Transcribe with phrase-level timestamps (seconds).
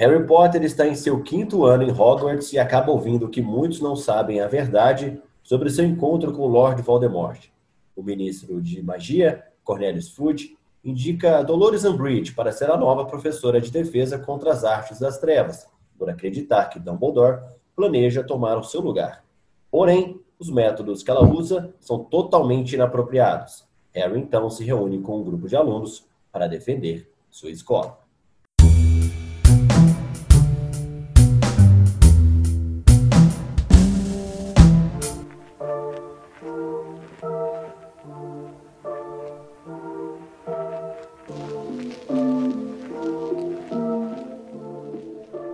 [0.00, 3.94] Harry Potter está em seu quinto ano em Hogwarts e acaba ouvindo que muitos não
[3.94, 7.48] sabem a verdade sobre seu encontro com Lord Voldemort.
[7.94, 13.70] O ministro de magia, Cornelius Fudge, indica Dolores Umbridge para ser a nova professora de
[13.70, 15.66] defesa contra as artes das trevas,
[15.98, 17.42] por acreditar que Dumbledore
[17.76, 19.22] planeja tomar o seu lugar.
[19.70, 23.66] Porém, os métodos que ela usa são totalmente inapropriados.
[23.92, 27.99] Harry então se reúne com um grupo de alunos para defender sua escola.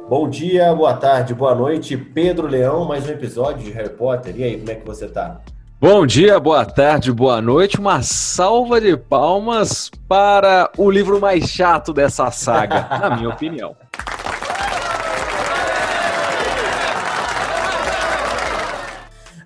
[0.09, 1.97] Bom dia, boa tarde, boa noite.
[1.97, 4.39] Pedro Leão, mais um episódio de Harry Potter.
[4.39, 5.41] E aí, como é que você tá?
[5.81, 7.81] Bom dia, boa tarde, boa noite.
[7.81, 13.75] Uma salva de palmas para o livro mais chato dessa saga, na minha opinião.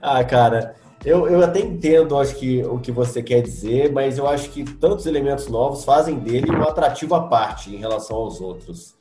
[0.02, 4.28] Ah, cara, eu, eu até entendo, acho que o que você quer dizer, mas eu
[4.28, 8.99] acho que tantos elementos novos fazem dele um atrativo à parte em relação aos outros.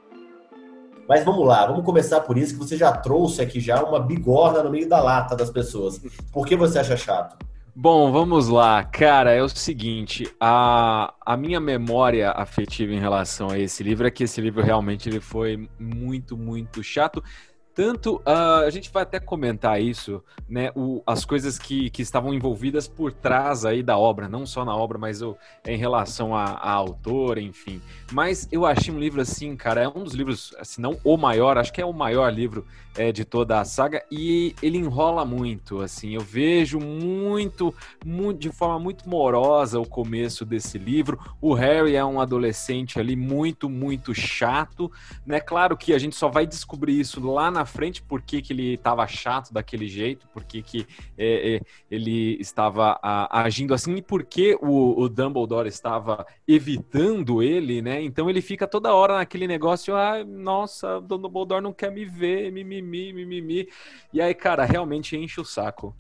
[1.10, 4.62] Mas vamos lá, vamos começar por isso que você já trouxe aqui já uma bigorna
[4.62, 6.00] no meio da lata das pessoas.
[6.32, 7.36] Por que você acha chato?
[7.76, 8.84] Bom, vamos lá.
[8.84, 14.12] Cara, é o seguinte, a, a minha memória afetiva em relação a esse livro é
[14.12, 17.24] que esse livro realmente ele foi muito, muito chato.
[17.80, 20.70] Tanto, uh, a gente vai até comentar isso, né?
[20.76, 24.76] O, as coisas que, que estavam envolvidas por trás aí da obra, não só na
[24.76, 27.82] obra, mas o, em relação à autora, enfim.
[28.12, 31.58] Mas eu achei um livro assim, cara, é um dos livros, se não o maior,
[31.58, 32.66] acho que é o maior livro
[32.98, 36.16] é, de toda a saga e ele enrola muito, assim.
[36.16, 37.74] Eu vejo muito,
[38.06, 41.18] muito, de forma muito morosa o começo desse livro.
[41.40, 44.92] O Harry é um adolescente ali muito, muito chato,
[45.26, 45.40] né?
[45.40, 48.74] Claro que a gente só vai descobrir isso lá na frente por que, que ele
[48.74, 50.86] estava chato daquele jeito, por que, que
[51.18, 57.42] é, é, ele estava a, agindo assim e por que o, o, Dumbledore estava evitando
[57.42, 58.02] ele, né?
[58.02, 62.52] Então ele fica toda hora naquele negócio, ah, nossa, o Dumbledore não quer me ver,
[62.52, 63.70] mimimi, mimimi.
[64.12, 65.96] E aí, cara, realmente enche o saco.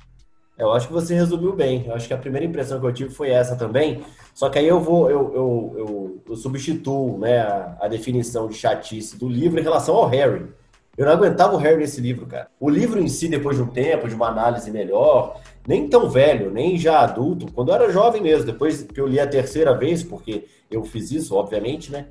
[0.59, 1.85] Eu acho que você resumiu bem.
[1.88, 4.03] Eu acho que a primeira impressão que eu tive foi essa também.
[4.34, 8.56] Só que aí eu vou, eu, eu, eu, eu substituo né, a, a, definição de
[8.56, 10.47] chatice do livro em relação ao Harry.
[11.00, 12.50] Eu não aguentava o Harry nesse livro, cara.
[12.60, 16.52] O livro em si, depois de um tempo, de uma análise melhor, nem tão velho,
[16.52, 20.04] nem já adulto, quando eu era jovem mesmo, depois que eu li a terceira vez,
[20.04, 22.08] porque eu fiz isso, obviamente, né?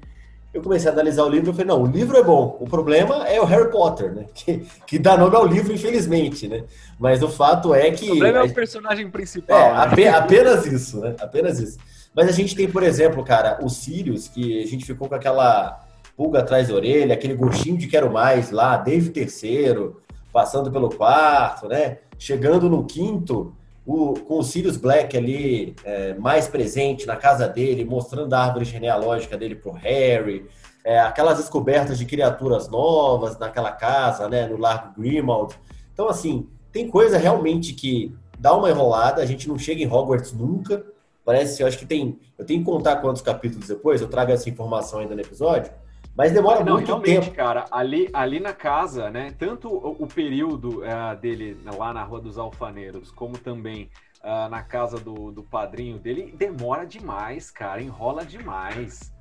[0.54, 3.28] Eu comecei a analisar o livro e falei, não, o livro é bom, o problema
[3.28, 4.24] é o Harry Potter, né?
[4.34, 6.64] Que, que dá nome ao livro, infelizmente, né?
[6.98, 8.06] Mas o fato é que.
[8.06, 9.58] O problema é o personagem principal.
[9.58, 10.08] É, né?
[10.08, 11.14] apenas isso, né?
[11.20, 11.76] Apenas isso.
[12.14, 15.86] Mas a gente tem, por exemplo, cara, o Sirius, que a gente ficou com aquela
[16.18, 20.02] pulga atrás da orelha, aquele gostinho de quero mais lá, desde o terceiro,
[20.32, 21.98] passando pelo quarto, né?
[22.18, 23.54] Chegando no quinto,
[23.86, 28.64] o, com o Sirius Black ali é, mais presente na casa dele, mostrando a árvore
[28.64, 30.44] genealógica dele pro Harry,
[30.84, 34.44] é, aquelas descobertas de criaturas novas naquela casa, né?
[34.48, 35.54] No Largo Grimald.
[35.92, 40.32] Então, assim, tem coisa realmente que dá uma enrolada, a gente não chega em Hogwarts
[40.32, 40.84] nunca.
[41.24, 42.18] Parece, eu acho que tem.
[42.36, 45.70] Eu tenho que contar quantos capítulos depois, eu trago essa informação ainda no episódio
[46.18, 47.36] mas demora não, muito realmente, tempo.
[47.36, 49.32] cara, ali, ali na casa, né?
[49.38, 53.88] Tanto o, o período uh, dele lá na Rua dos Alfaneiros, como também
[54.24, 59.12] uh, na casa do, do padrinho dele, demora demais, cara, enrola demais.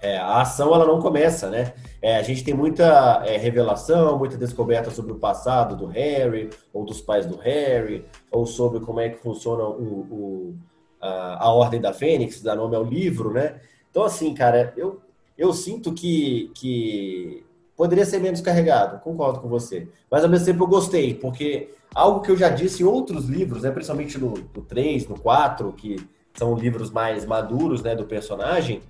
[0.00, 1.72] É, a ação ela não começa, né?
[2.00, 6.84] É, a gente tem muita é, revelação, muita descoberta sobre o passado do Harry, ou
[6.84, 10.56] dos pais do Harry, ou sobre como é que funciona o, o
[11.00, 13.60] a, a Ordem da Fênix, dá nome ao livro, né?
[13.90, 15.00] Então, assim, cara, eu
[15.38, 17.44] eu sinto que, que
[17.76, 19.86] poderia ser menos carregado, concordo com você.
[20.10, 23.62] Mas ao mesmo tempo eu gostei, porque algo que eu já disse em outros livros,
[23.62, 25.96] né, principalmente no, no 3, no 4, que
[26.34, 28.80] são livros mais maduros né, do personagem,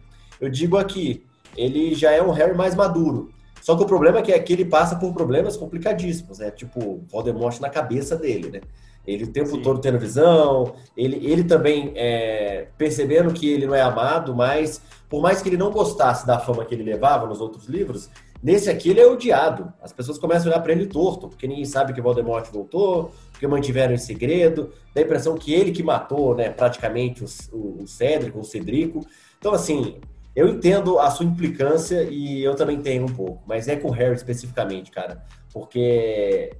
[0.40, 1.22] eu digo aqui,
[1.54, 3.30] ele já é um Harry mais maduro.
[3.60, 6.50] Só que o problema é que aqui ele passa por problemas complicadíssimos, né?
[6.50, 8.60] Tipo, Voldemort na cabeça dele, né?
[9.08, 9.62] Ele o tempo Sim.
[9.62, 15.22] todo tendo visão, ele, ele também é, percebendo que ele não é amado, mas por
[15.22, 18.10] mais que ele não gostasse da fama que ele levava nos outros livros,
[18.42, 19.72] nesse aqui ele é odiado.
[19.82, 23.46] As pessoas começam a olhar para ele torto, porque ninguém sabe que Voldemort voltou, porque
[23.46, 28.40] mantiveram em segredo, dá a impressão que ele que matou, né, praticamente o, o Cédrico,
[28.40, 29.06] o Cedrico.
[29.38, 29.96] Então, assim,
[30.36, 33.92] eu entendo a sua implicância e eu também tenho um pouco, mas é com o
[33.92, 36.52] Harry especificamente, cara, porque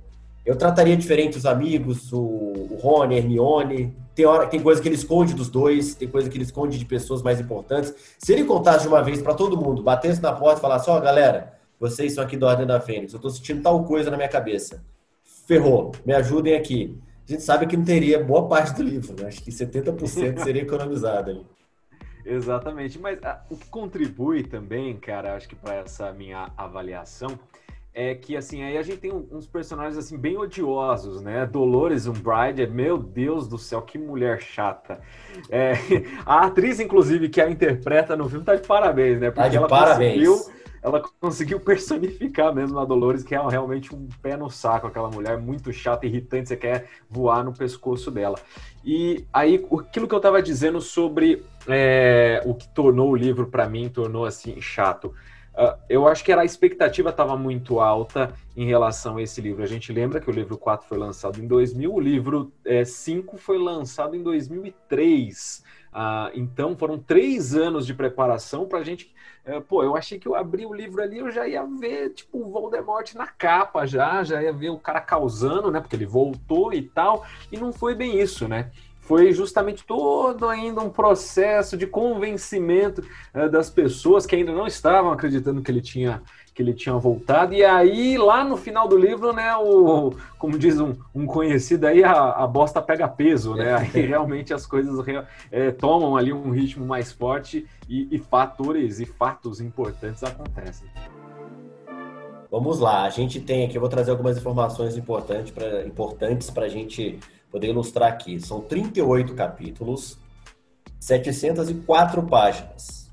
[0.48, 3.94] eu trataria diferente os amigos, o, o Rony, a Hermione.
[4.14, 6.86] Tem, hora, tem coisa que ele esconde dos dois, tem coisa que ele esconde de
[6.86, 7.94] pessoas mais importantes.
[8.16, 10.96] Se ele contasse de uma vez para todo mundo, batesse na porta e falasse: Ó,
[10.96, 14.16] oh, galera, vocês são aqui da Ordem da Fênix, eu tô sentindo tal coisa na
[14.16, 14.82] minha cabeça.
[15.46, 16.98] Ferrou, me ajudem aqui.
[17.28, 19.28] A gente sabe que não teria boa parte do livro, né?
[19.28, 21.46] Acho que 70% seria economizado ali.
[22.24, 27.38] Exatamente, mas ah, o que contribui também, cara, acho que para essa minha avaliação,
[27.92, 31.46] é que assim, aí a gente tem uns personagens assim bem odiosos, né?
[31.46, 35.00] Dolores Umbridge, meu Deus do céu, que mulher chata.
[35.50, 35.72] É,
[36.24, 39.30] a atriz, inclusive, que a interpreta no filme, tá de parabéns, né?
[39.30, 40.26] Porque tá de ela parabéns.
[40.26, 45.10] conseguiu ela conseguiu personificar mesmo a Dolores, que é realmente um pé no saco, aquela
[45.10, 48.38] mulher muito chata, irritante, você quer voar no pescoço dela.
[48.84, 53.68] E aí, aquilo que eu estava dizendo sobre é, o que tornou o livro, para
[53.68, 55.12] mim, tornou assim chato.
[55.58, 59.60] Uh, eu acho que era, a expectativa estava muito alta em relação a esse livro.
[59.60, 63.36] A gente lembra que o livro 4 foi lançado em 2000, o livro é, 5
[63.36, 65.64] foi lançado em 2003.
[65.88, 69.12] Uh, então foram três anos de preparação para a gente.
[69.44, 72.38] Uh, pô, eu achei que eu abri o livro ali, eu já ia ver tipo
[72.38, 75.80] o Voldemort na capa, já, já ia ver o cara causando, né?
[75.80, 77.26] Porque ele voltou e tal.
[77.50, 78.70] E não foi bem isso, né?
[79.08, 83.02] Foi justamente todo ainda um processo de convencimento
[83.34, 86.22] uh, das pessoas que ainda não estavam acreditando que ele tinha
[86.54, 87.54] que ele tinha voltado.
[87.54, 92.04] E aí lá no final do livro né o como diz um, um conhecido aí
[92.04, 93.76] a, a, bosta pega peso né?
[93.80, 94.94] Aí realmente as coisas
[95.50, 100.86] é, tomam ali um ritmo mais forte e, e fatores e fatos importantes acontecem.
[102.50, 106.68] Vamos lá, a gente tem aqui, eu vou trazer algumas informações importantes para importantes a
[106.68, 107.18] gente
[107.50, 108.40] poder ilustrar aqui.
[108.40, 110.18] São 38 capítulos,
[111.00, 113.10] 704 páginas.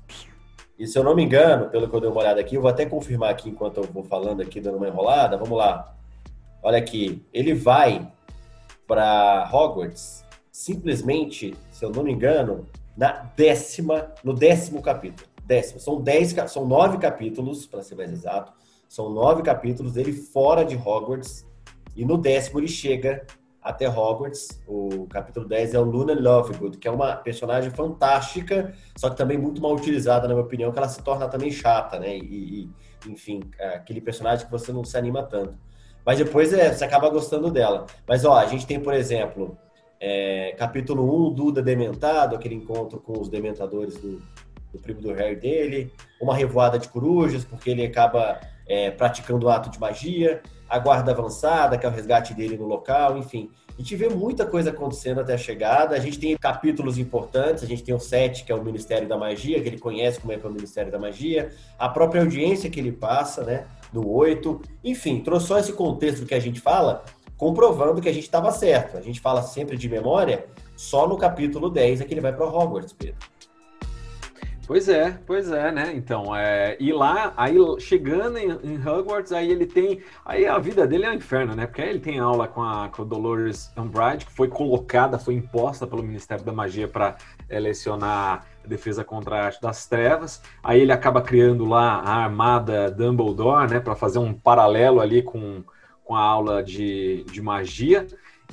[0.78, 2.70] E se eu não me engano, pelo que eu dei uma olhada aqui, eu vou
[2.70, 5.36] até confirmar aqui enquanto eu vou falando aqui, dando uma enrolada.
[5.36, 5.94] Vamos lá.
[6.62, 8.06] Olha aqui, ele vai
[8.86, 12.66] para Hogwarts simplesmente, se eu não me engano,
[12.96, 15.28] na décima, no décimo capítulo.
[15.44, 15.80] Décimo.
[15.80, 18.52] São dez, são nove capítulos, para ser mais exato.
[18.88, 21.46] São nove capítulos dele fora de Hogwarts.
[21.94, 23.26] E no décimo ele chega
[23.66, 24.62] até Hogwarts.
[24.66, 29.36] O capítulo 10 é o Luna Lovegood, que é uma personagem fantástica, só que também
[29.36, 32.16] muito mal utilizada, na minha opinião, que ela se torna também chata, né?
[32.16, 35.58] E, e enfim, é aquele personagem que você não se anima tanto.
[36.04, 37.86] Mas depois é, você acaba gostando dela.
[38.06, 39.58] Mas, ó, a gente tem, por exemplo,
[39.98, 44.22] é, capítulo 1, Duda Dementado, aquele encontro com os dementadores do,
[44.72, 45.92] do primo do Harry dele,
[46.22, 51.12] uma revoada de corujas, porque ele acaba é, praticando o ato de magia a guarda
[51.12, 53.50] avançada, que é o resgate dele no local, enfim.
[53.78, 55.94] A gente vê muita coisa acontecendo até a chegada.
[55.94, 57.62] A gente tem capítulos importantes.
[57.62, 60.32] A gente tem o 7, que é o Ministério da Magia, que ele conhece como
[60.32, 61.50] é que é o Ministério da Magia.
[61.78, 63.66] A própria audiência que ele passa, né?
[63.92, 64.62] No 8.
[64.82, 67.04] Enfim, trouxe só esse contexto que a gente fala,
[67.36, 68.96] comprovando que a gente estava certo.
[68.96, 72.46] A gente fala sempre de memória, só no capítulo 10 é que ele vai para
[72.46, 73.16] Hogwarts, Pedro.
[74.66, 75.92] Pois é, pois é, né?
[75.94, 80.02] Então, é, e lá, aí chegando em, em, Hogwarts, aí ele tem.
[80.24, 81.68] Aí a vida dele é um inferno, né?
[81.68, 85.34] Porque aí ele tem aula com a, com a Dolores Umbridge, que foi colocada, foi
[85.34, 87.16] imposta pelo Ministério da Magia para
[87.48, 90.42] é, lecionar a defesa contra a arte das trevas.
[90.64, 93.78] Aí ele acaba criando lá a armada Dumbledore, né?
[93.78, 95.62] Para fazer um paralelo ali com,
[96.02, 98.04] com a aula de, de magia.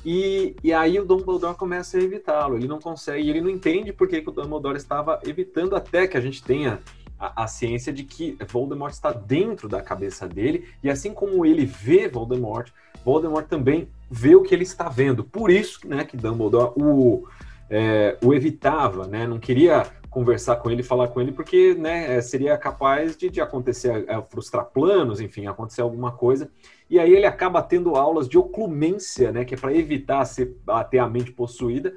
[0.04, 2.56] E, e aí o Dumbledore começa a evitá-lo.
[2.56, 6.16] Ele não consegue, ele não entende por que, que o Dumbledore estava evitando até que
[6.16, 6.80] a gente tenha
[7.18, 10.68] a, a, ciência de que Voldemort está dentro da cabeça dele.
[10.82, 12.70] E assim como ele vê Voldemort,
[13.04, 15.24] Voldemort também vê o que ele está vendo.
[15.24, 17.26] Por isso né, que Dumbledore o,
[17.70, 19.26] é, o evitava, né?
[19.26, 23.40] Não queria conversar com ele, falar com ele, porque né, é, seria capaz de, de
[23.40, 26.48] acontecer, é, frustrar planos, enfim, acontecer alguma coisa.
[26.88, 30.54] E aí ele acaba tendo aulas de oclumência, né, que é para evitar ser,
[30.90, 31.92] ter a mente possuída,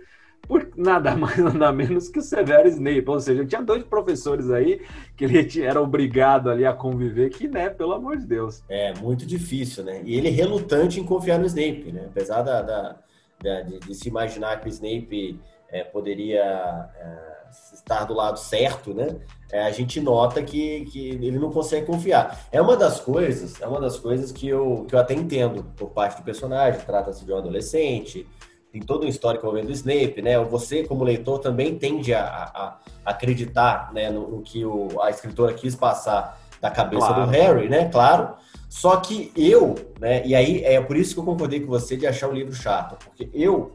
[0.47, 3.09] por nada mais nada menos que o Severo Snape.
[3.09, 4.81] Ou seja, tinha dois professores aí
[5.15, 8.63] que ele era obrigado ali a conviver, que, né, pelo amor de Deus.
[8.69, 10.01] É, muito difícil, né?
[10.05, 12.05] E ele relutante em confiar no Snape, né?
[12.05, 12.95] Apesar da, da,
[13.43, 15.39] da de, de, se imaginar que o Snape
[15.69, 16.89] é, poderia...
[16.95, 17.36] É
[17.73, 19.15] estar do lado certo, né?
[19.51, 22.47] É, a gente nota que, que ele não consegue confiar.
[22.51, 25.89] É uma das coisas, é uma das coisas que eu, que eu até entendo por
[25.89, 26.81] parte do personagem.
[26.81, 28.27] Trata-se de um adolescente,
[28.71, 30.37] tem todo um histórico envolvendo o Snape, né?
[30.39, 35.09] Você, como leitor, também tende a, a, a acreditar né, no, no, que o, a
[35.09, 37.25] escritora quis passar da cabeça claro.
[37.25, 37.89] do Harry, né?
[37.89, 38.35] Claro.
[38.67, 40.25] Só que eu, né?
[40.25, 42.97] E aí é por isso que eu concordei com você de achar o livro chato,
[43.03, 43.71] porque eu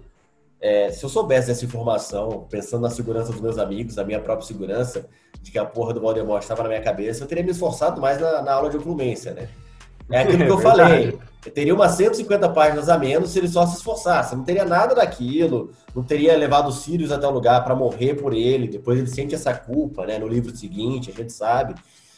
[0.63, 4.47] é, se eu soubesse dessa informação, pensando na segurança dos meus amigos, na minha própria
[4.47, 5.07] segurança,
[5.43, 8.21] de que a porra do Voldemort estava na minha cabeça, eu teria me esforçado mais
[8.21, 9.49] na, na aula de oclumência, né?
[10.09, 11.19] É aquilo que eu falei.
[11.45, 14.37] Eu teria umas 150 páginas a menos se ele só se esforçasse.
[14.37, 18.33] Não teria nada daquilo, não teria levado os Sirius até o lugar para morrer por
[18.33, 18.69] ele.
[18.69, 20.17] Depois ele sente essa culpa, né?
[20.17, 21.75] No livro seguinte, a gente sabe.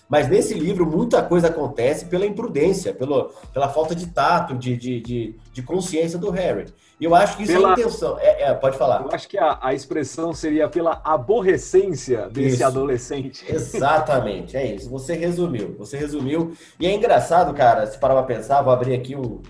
[0.06, 5.00] Mas nesse livro, muita coisa acontece pela imprudência, pelo, pela falta de tato, de, de,
[5.00, 6.66] de, de consciência do Harry.
[7.04, 7.68] Eu acho que isso pela...
[7.68, 8.18] é a intenção.
[8.18, 9.02] É, é, pode falar.
[9.02, 12.64] Eu acho que a, a expressão seria pela aborrecência desse isso.
[12.64, 13.44] adolescente.
[13.52, 14.88] Exatamente, é isso.
[14.90, 15.74] Você resumiu.
[15.78, 16.54] Você resumiu.
[16.80, 19.42] E é engraçado, cara, se parar pra pensar, vou abrir aqui um.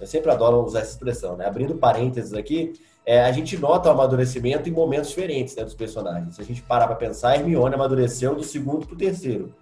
[0.00, 1.46] Eu sempre adoro usar essa expressão, né?
[1.46, 2.72] Abrindo parênteses aqui,
[3.04, 6.34] é, a gente nota o amadurecimento em momentos diferentes né, dos personagens.
[6.36, 9.54] Se a gente parar para pensar, a Hermione amadureceu do segundo para o terceiro,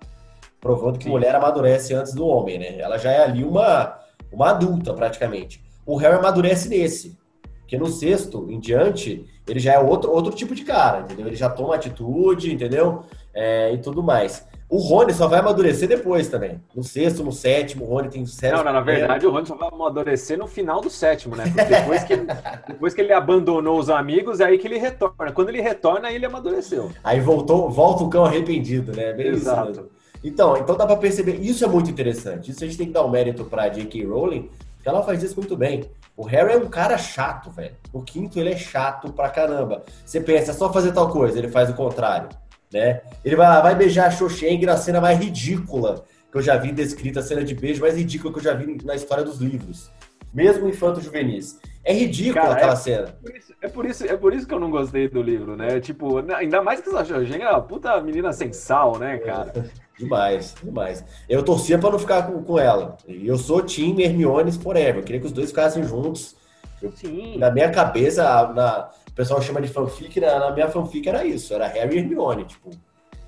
[0.60, 1.10] provando que Sim.
[1.10, 2.78] mulher amadurece antes do homem, né?
[2.78, 3.98] Ela já é ali uma,
[4.32, 5.67] uma adulta, praticamente.
[5.88, 7.16] O Harry amadurece nesse,
[7.60, 11.26] porque no sexto em diante, ele já é outro, outro tipo de cara, entendeu?
[11.26, 13.04] Ele já toma atitude, entendeu?
[13.32, 14.46] É, e tudo mais.
[14.68, 16.60] O Rony só vai amadurecer depois também.
[16.76, 18.54] No sexto, no sétimo, o Rony tem sete.
[18.54, 21.44] Não, não, na verdade, o Rony só vai amadurecer no final do sétimo, né?
[21.44, 22.26] Porque depois que, ele,
[22.68, 25.32] depois que ele abandonou os amigos, é aí que ele retorna.
[25.32, 26.90] Quando ele retorna, aí ele amadureceu.
[27.02, 29.14] Aí voltou, volta o cão arrependido, né?
[29.14, 29.70] Bem Exato.
[29.70, 31.36] Isso então, então dá para perceber.
[31.40, 32.50] Isso é muito interessante.
[32.50, 34.04] Isso a gente tem que dar o um mérito pra J.K.
[34.04, 34.50] Rowling,
[34.88, 35.84] que ela faz isso muito bem.
[36.16, 37.76] O Harry é um cara chato, velho.
[37.92, 39.84] O quinto, ele é chato pra caramba.
[40.04, 42.28] Você pensa, é só fazer tal coisa, ele faz o contrário
[42.72, 43.00] né?
[43.24, 47.20] Ele vai vai beijar a Xoxenga, a cena mais ridícula que eu já vi descrita,
[47.20, 49.90] a cena de beijo mais ridícula que eu já vi na história dos livros.
[50.32, 51.58] Mesmo infanto juvenis.
[51.82, 53.18] É ridícula Cara, aquela é, cena.
[53.22, 55.80] Por isso, é, por isso, é por isso que eu não gostei do livro, né?
[55.80, 59.70] Tipo, ainda mais que essa Xoxenga é uma puta menina sem sal, né, cara?
[59.98, 61.04] Demais, demais.
[61.28, 62.96] Eu torcia para não ficar com, com ela.
[63.06, 64.96] E eu sou Team Hermione Forever.
[64.96, 66.36] Eu queria que os dois ficassem juntos.
[66.80, 67.36] Eu, Sim.
[67.38, 71.66] Na minha cabeça, na, pessoal chama de fanfic, na, na minha fanfic era isso, era
[71.66, 72.70] Harry e Hermione, tipo.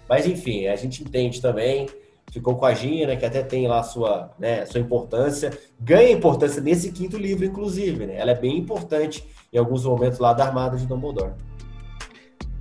[0.09, 1.89] Mas enfim, a gente entende também,
[2.31, 5.51] ficou com a Gina, que até tem lá sua, né, sua importância,
[5.81, 8.15] ganha importância nesse quinto livro, inclusive, né?
[8.17, 11.33] Ela é bem importante em alguns momentos lá da Armada de Dumbledore.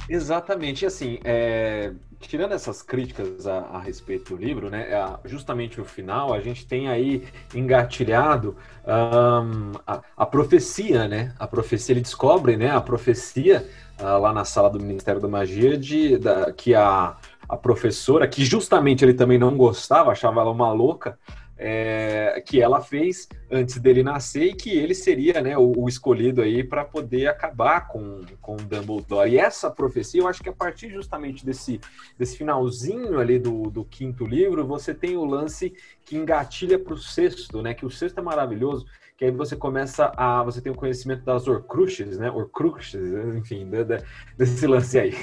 [0.10, 4.88] Exatamente, assim, é, tirando essas críticas a, a, respeito do livro, né,
[5.24, 11.32] justamente o final, a gente tem aí engatilhado um, a, a, profecia, né?
[11.38, 15.78] A profecia, ele descobre, né, a profecia uh, lá na sala do Ministério da Magia
[15.78, 17.16] de da, que a,
[17.48, 21.20] a professora, que justamente ele também não gostava, achava ela uma louca,
[21.62, 26.42] é, que ela fez antes dele nascer e que ele seria né, o, o escolhido
[26.42, 29.30] aí para poder acabar com, com Dumbledore.
[29.30, 31.82] E essa profecia, eu acho que a partir justamente desse,
[32.18, 35.74] desse finalzinho ali do, do quinto livro, você tem o lance
[36.06, 37.74] que engatilha para o sexto, né?
[37.74, 38.86] Que o sexto é maravilhoso,
[39.18, 40.42] que aí você começa a.
[40.44, 42.32] Você tem o conhecimento das Horcruxes, né?
[42.32, 43.02] Horcruxes,
[43.36, 43.98] enfim, de, de,
[44.38, 45.12] desse lance aí.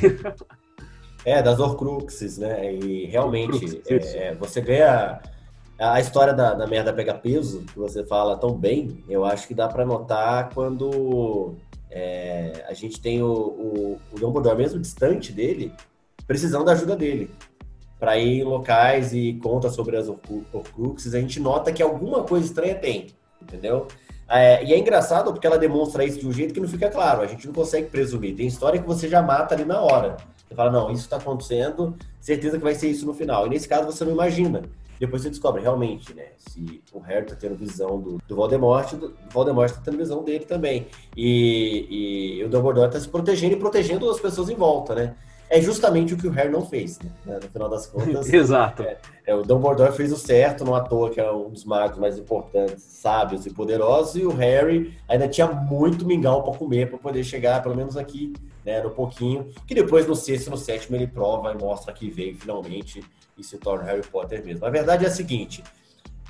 [1.24, 2.72] É, das Horcruxes, né?
[2.72, 5.20] E realmente, é, você ganha
[5.78, 9.54] a história da, da merda pega peso, que você fala tão bem, eu acho que
[9.54, 11.54] dá para notar quando
[11.90, 15.72] é, a gente tem o, o, o Dumbledore, mesmo distante dele,
[16.26, 17.30] precisando da ajuda dele.
[17.98, 22.46] Para ir em locais e conta sobre as Horcruxes, a gente nota que alguma coisa
[22.46, 23.08] estranha tem,
[23.40, 23.86] entendeu?
[24.28, 27.22] É, e é engraçado porque ela demonstra isso de um jeito que não fica claro,
[27.22, 28.34] a gente não consegue presumir.
[28.34, 30.16] Tem história que você já mata ali na hora.
[30.46, 33.46] Você fala, não, isso está acontecendo, certeza que vai ser isso no final.
[33.46, 34.62] E nesse caso você não imagina.
[34.98, 36.26] Depois você descobre realmente, né?
[36.36, 40.44] Se o Harry tá tendo visão do, do Voldemort, o Voldemort tá tendo visão dele
[40.44, 40.86] também.
[41.16, 45.14] E, e o Dumbledore tá se protegendo e protegendo as pessoas em volta, né?
[45.48, 47.38] É justamente o que o Harry não fez, né?
[47.40, 48.28] No final das contas.
[48.32, 48.82] Exato.
[48.82, 51.98] É, é, o Dumbledore fez o certo, não à toa que é um dos magos
[51.98, 56.98] mais importantes, sábios e poderosos, e o Harry ainda tinha muito mingau para comer para
[56.98, 58.32] poder chegar, pelo menos aqui,
[58.64, 62.10] né, no pouquinho, que depois no sexto e no sétimo ele prova e mostra que
[62.10, 63.04] veio finalmente
[63.36, 64.64] e se torna Harry Potter mesmo.
[64.64, 65.62] A verdade é a seguinte: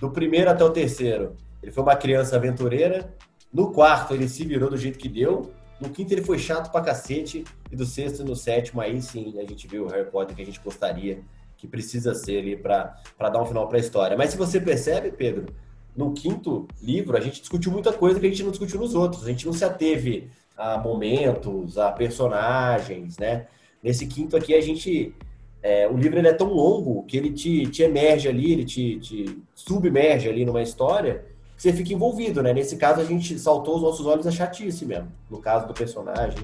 [0.00, 3.14] do primeiro até o terceiro, ele foi uma criança aventureira.
[3.52, 5.50] No quarto, ele se virou do jeito que deu.
[5.80, 7.44] No quinto, ele foi chato pra cacete.
[7.70, 10.42] E do sexto e no sétimo, aí sim, a gente viu o Harry Potter que
[10.42, 11.20] a gente gostaria,
[11.56, 14.16] que precisa ser ali para dar um final para a história.
[14.16, 15.46] Mas se você percebe, Pedro,
[15.96, 19.24] no quinto livro, a gente discutiu muita coisa que a gente não discutiu nos outros.
[19.24, 23.46] A gente não se ateve a momentos, a personagens, né?
[23.82, 25.14] Nesse quinto aqui, a gente
[25.62, 28.98] é, o livro ele é tão longo que ele te, te emerge ali, ele te,
[29.00, 31.24] te submerge ali numa história
[31.56, 32.52] que você fica envolvido, né?
[32.52, 36.38] Nesse caso, a gente saltou os nossos olhos a chatice mesmo, no caso do personagem.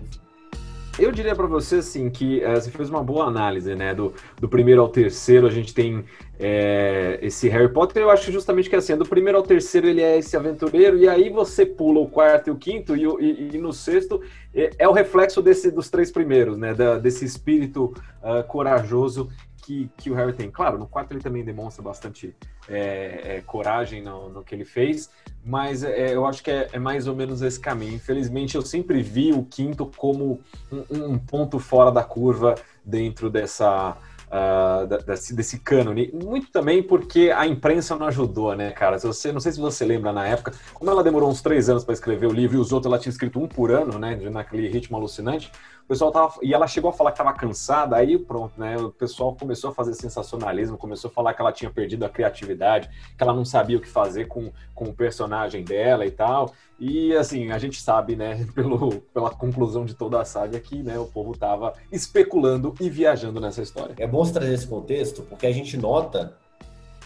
[0.98, 3.94] Eu diria para você assim que é, você fez uma boa análise, né?
[3.94, 6.04] Do, do primeiro ao terceiro a gente tem
[6.38, 8.02] é, esse Harry Potter.
[8.02, 11.30] Eu acho justamente que assim, do primeiro ao terceiro ele é esse aventureiro e aí
[11.30, 14.20] você pula o quarto e o quinto e, e, e no sexto
[14.54, 16.74] é, é, o reflexo desse dos três primeiros, né?
[16.74, 19.30] Da, desse espírito uh, corajoso
[19.62, 20.50] que, que o Harry tem.
[20.50, 22.34] Claro, no quarto ele também demonstra bastante
[22.68, 25.08] é, é, coragem no, no, que ele fez,
[25.44, 27.94] mas é, eu acho que é, é, mais ou menos esse caminho.
[27.94, 30.40] Infelizmente, eu sempre vi o quinto como
[30.70, 33.96] um, um ponto fora da curva dentro dessa.
[34.32, 36.10] uh, desse, desse cânone.
[36.12, 38.98] Muito também porque a imprensa não ajudou, né, cara?
[38.98, 41.84] Se você, não sei se você lembra na época, como ela demorou uns três anos
[41.84, 44.68] para escrever o livro e os outros ela tinha escrito um por ano, né, naquele
[44.68, 45.52] ritmo alucinante,
[45.92, 46.34] pessoal tava.
[46.42, 48.76] E ela chegou a falar que estava cansada, aí pronto, né?
[48.78, 52.88] O pessoal começou a fazer sensacionalismo, começou a falar que ela tinha perdido a criatividade,
[53.16, 56.54] que ela não sabia o que fazer com, com o personagem dela e tal.
[56.80, 60.98] E assim, a gente sabe, né, pelo, pela conclusão de toda a saga que né,
[60.98, 63.94] o povo estava especulando e viajando nessa história.
[63.98, 66.34] É bom trazer esse contexto, porque a gente nota,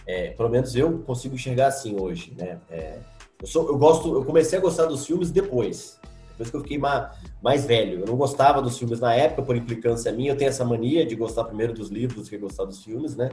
[0.07, 2.61] é, pelo menos eu consigo enxergar assim hoje, né?
[2.71, 2.99] É,
[3.43, 5.99] eu, sou, eu gosto, eu comecei a gostar dos filmes depois.
[6.37, 8.01] Depois que eu fiquei mais, mais velho.
[8.01, 10.33] Eu não gostava dos filmes na época, por implicância minha.
[10.33, 13.31] Eu tenho essa mania de gostar primeiro dos livros que gostar dos filmes, né?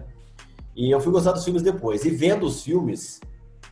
[0.76, 2.06] E eu fui gostar dos filmes depois.
[2.06, 3.20] E vendo os filmes,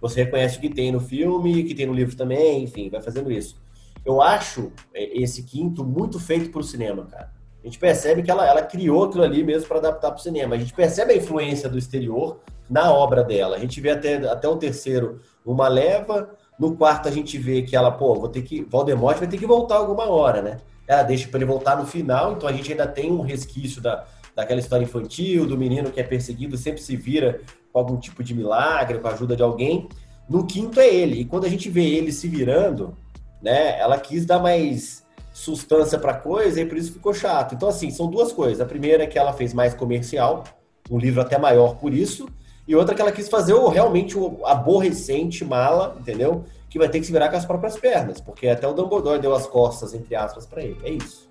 [0.01, 3.01] você reconhece o que tem no filme, o que tem no livro também, enfim, vai
[3.01, 3.55] fazendo isso.
[4.03, 7.31] Eu acho é, esse quinto muito feito para o cinema, cara.
[7.63, 10.55] A gente percebe que ela, ela criou aquilo ali mesmo para adaptar para o cinema.
[10.55, 13.55] A gente percebe a influência do exterior na obra dela.
[13.55, 17.75] A gente vê até, até o terceiro uma leva, no quarto a gente vê que
[17.75, 18.62] ela, pô, vou ter que.
[18.62, 20.58] Voldemort vai ter que voltar alguma hora, né?
[20.88, 24.06] Ela deixa para ele voltar no final, então a gente ainda tem um resquício da,
[24.36, 27.41] daquela história infantil, do menino que é perseguido, sempre se vira
[27.74, 29.89] com algum tipo de milagre, com a ajuda de alguém.
[30.30, 31.22] No quinto é ele.
[31.22, 32.96] E quando a gente vê ele se virando,
[33.41, 35.03] né, ela quis dar mais
[35.34, 37.56] substância para coisa e por isso ficou chato.
[37.56, 38.62] Então, assim, são duas coisas.
[38.62, 40.44] A primeira é que ela fez mais comercial,
[40.91, 42.27] um livro até maior por isso
[42.68, 46.46] e outra que ela quis fazer o realmente o aborrecente mala, entendeu?
[46.70, 49.36] Que vai ter que se virar com as próprias pernas, porque até o Dumbledore deu
[49.36, 50.80] as costas, entre aspas, para ele.
[50.84, 51.30] É isso.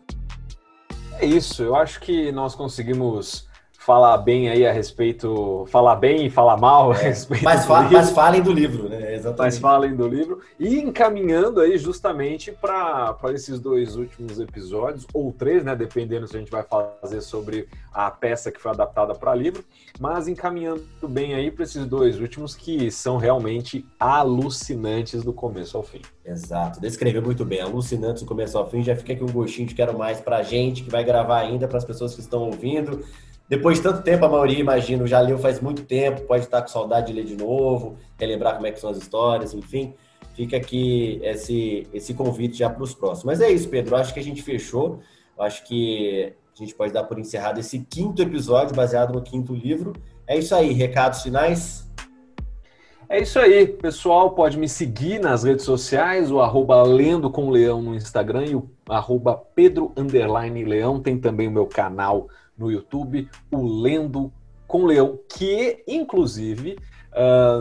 [1.19, 1.63] É isso.
[1.63, 3.49] Eu acho que nós conseguimos
[3.90, 7.42] falar bem aí a respeito, falar bem e falar mal a é, respeito.
[7.42, 9.16] Mas, fa mas, falem do livro, né?
[9.16, 9.38] Exatamente.
[9.38, 10.40] Mas falem do livro.
[10.61, 15.75] E encaminhando aí justamente para esses dois últimos episódios, ou três, né?
[15.75, 16.64] Dependendo se a gente vai
[17.02, 19.64] fazer sobre a peça que foi adaptada para livro.
[19.99, 25.82] Mas encaminhando bem aí para esses dois últimos que são realmente alucinantes do começo ao
[25.82, 26.00] fim.
[26.25, 27.61] Exato, descreveu muito bem.
[27.61, 28.85] Alucinantes do começo ao fim.
[28.85, 31.66] Já fica aqui um gostinho de quero mais para a gente que vai gravar ainda,
[31.66, 33.05] para as pessoas que estão ouvindo.
[33.51, 36.69] Depois de tanto tempo, a maioria, imagino, já leu faz muito tempo, pode estar com
[36.69, 39.93] saudade de ler de novo, relembrar como é que são as histórias, enfim.
[40.37, 43.25] Fica aqui esse, esse convite já para os próximos.
[43.25, 43.97] Mas é isso, Pedro.
[43.97, 45.01] Acho que a gente fechou.
[45.37, 49.95] Acho que a gente pode dar por encerrado esse quinto episódio, baseado no quinto livro.
[50.29, 50.73] É isso aí.
[50.73, 51.91] Recados finais?
[53.09, 54.31] É isso aí, pessoal.
[54.31, 58.71] Pode me seguir nas redes sociais, o arroba Lendo com Leão no Instagram e o
[58.89, 59.93] arroba Pedro
[60.65, 61.01] Leão.
[61.01, 62.29] Tem também o meu canal
[62.61, 64.33] no YouTube, o Lendo
[64.68, 66.79] com Leão, que inclusive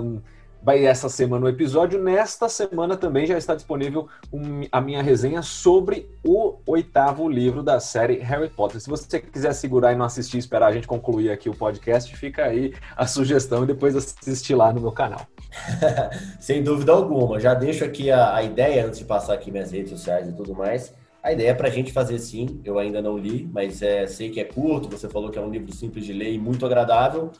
[0.03, 0.21] um,
[0.61, 2.01] vai essa semana o episódio.
[2.01, 7.79] Nesta semana também já está disponível um, a minha resenha sobre o oitavo livro da
[7.79, 8.79] série Harry Potter.
[8.79, 12.45] Se você quiser segurar e não assistir, esperar a gente concluir aqui o podcast, fica
[12.45, 15.25] aí a sugestão e depois assistir lá no meu canal.
[16.39, 17.39] Sem dúvida alguma.
[17.39, 20.53] Já deixo aqui a, a ideia antes de passar aqui minhas redes sociais e tudo
[20.53, 20.93] mais.
[21.21, 24.29] A ideia é para a gente fazer sim, eu ainda não li, mas é, sei
[24.29, 27.31] que é curto, você falou que é um livro simples de ler e muito agradável.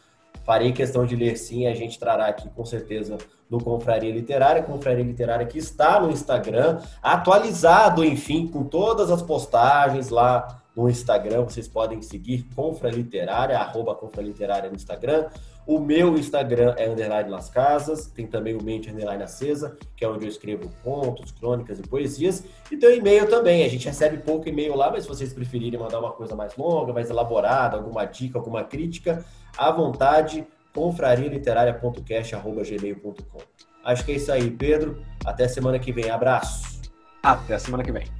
[0.44, 3.18] Farei questão de ler sim, a gente trará aqui com certeza
[3.50, 10.10] no Confraria Literária, Confraria Literária que está no Instagram, atualizado, enfim, com todas as postagens
[10.10, 15.28] lá no Instagram, vocês podem seguir Confra Literária, arroba Confra Literária no Instagram.
[15.70, 20.10] O meu Instagram é Underline Las Casas, tem também o Mente Underline Acesa, que é
[20.10, 22.44] onde eu escrevo contos, crônicas e poesias.
[22.72, 25.80] E tem o e-mail também, a gente recebe pouco e-mail lá, mas se vocês preferirem
[25.80, 29.24] mandar uma coisa mais longa, mais elaborada, alguma dica, alguma crítica,
[29.56, 33.42] à vontade, confrarialiterária.cast.gmail.com.
[33.86, 35.00] Acho que é isso aí, Pedro.
[35.24, 36.10] Até semana que vem.
[36.10, 36.82] Abraço.
[37.22, 38.19] Até semana que vem.